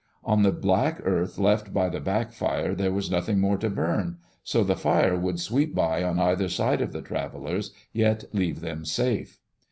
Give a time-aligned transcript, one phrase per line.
[0.23, 4.17] On the black earth left by the back fire there was nothing more to burn,
[4.43, 8.83] so the fire would sweep by on either side of the travelers, yet leave them
[8.83, 9.39] safe.